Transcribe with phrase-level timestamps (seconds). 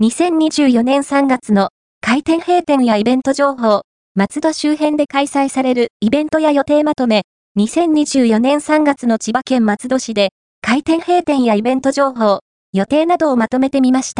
[0.00, 3.82] 2024年3月の開店閉店やイベント情報、
[4.14, 7.22] 松戸周辺で開催されるイベントや予定まとめ、
[7.58, 10.28] 2024年3月の千葉県松戸市で
[10.60, 12.38] 開店閉店やイベント情報、
[12.72, 14.16] 予定などをまとめてみました。